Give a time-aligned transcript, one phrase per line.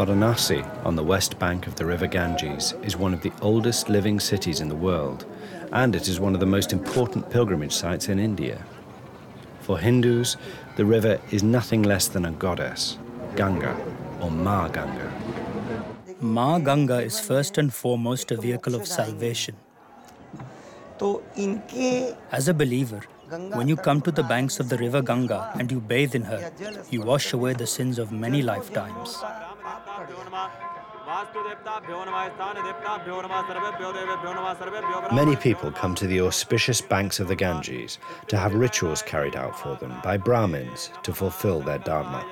[0.00, 4.18] Varanasi, on the west bank of the river Ganges, is one of the oldest living
[4.18, 5.26] cities in the world,
[5.72, 8.64] and it is one of the most important pilgrimage sites in India.
[9.60, 10.38] For Hindus,
[10.76, 12.96] the river is nothing less than a goddess,
[13.36, 13.76] Ganga,
[14.22, 15.12] or Ma Ganga.
[16.18, 19.54] Ma Ganga is first and foremost a vehicle of salvation.
[22.32, 23.02] As a believer,
[23.52, 26.50] when you come to the banks of the river Ganga and you bathe in her,
[26.88, 29.22] you wash away the sins of many lifetimes.
[35.12, 39.58] Many people come to the auspicious banks of the Ganges to have rituals carried out
[39.58, 42.24] for them by Brahmins to fulfill their dharma.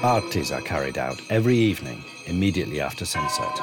[0.03, 3.57] Artis are carried out every evening immediately after sunset.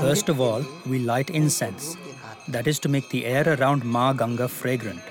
[0.00, 1.96] First of all, we light incense.
[2.48, 5.02] That is to make the air around Ma Ganga fragrant.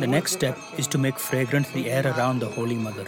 [0.00, 3.04] The next step is to make fragrant the air around the Holy Mother.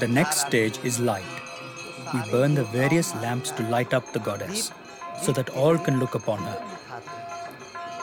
[0.00, 1.47] The next stage is light
[2.12, 4.72] we burn the various lamps to light up the goddess,
[5.22, 6.62] so that all can look upon her.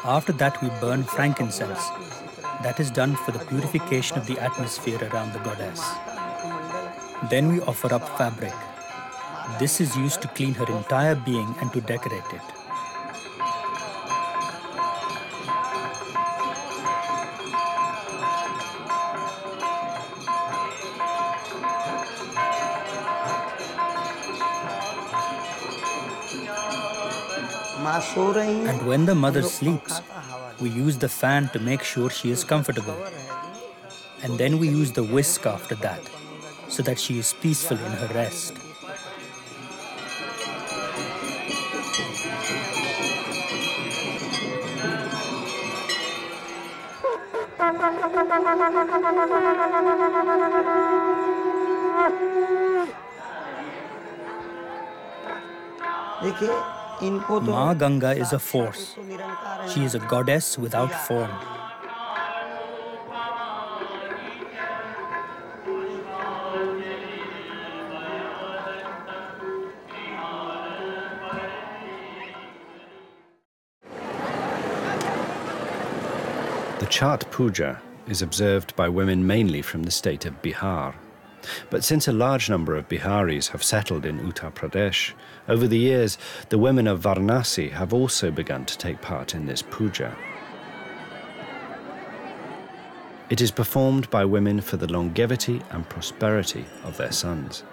[0.03, 1.89] After that, we burn frankincense.
[2.61, 5.81] That is done for the purification of the atmosphere around the goddess.
[7.29, 8.53] Then we offer up fabric.
[9.59, 12.41] This is used to clean her entire being and to decorate it.
[27.85, 30.01] And when the mother sleeps,
[30.59, 32.97] we use the fan to make sure she is comfortable.
[34.23, 36.01] And then we use the whisk after that,
[36.67, 38.55] so that she is peaceful in her rest.
[57.01, 58.95] Ma Ganga is a force.
[59.73, 61.31] She is a goddess without form.
[76.79, 80.93] The Chhath Puja is observed by women mainly from the state of Bihar.
[81.69, 85.13] But since a large number of Biharis have settled in Uttar Pradesh,
[85.47, 86.17] over the years
[86.49, 90.15] the women of Varanasi have also begun to take part in this puja.
[93.29, 97.63] It is performed by women for the longevity and prosperity of their sons.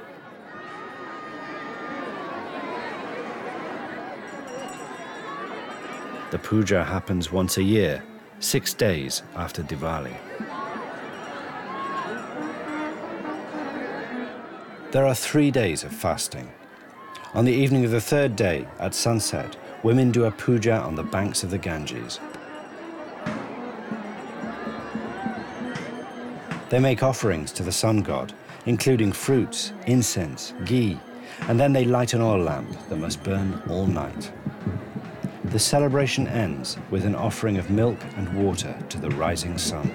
[6.30, 8.02] The puja happens once a year,
[8.40, 10.16] six days after Diwali.
[14.92, 16.52] There are three days of fasting.
[17.32, 21.02] On the evening of the third day, at sunset, women do a puja on the
[21.02, 22.20] banks of the Ganges.
[26.68, 28.34] They make offerings to the sun god,
[28.66, 31.00] including fruits, incense, ghee,
[31.48, 34.30] and then they light an oil lamp that must burn all night.
[35.44, 39.90] The celebration ends with an offering of milk and water to the rising sun.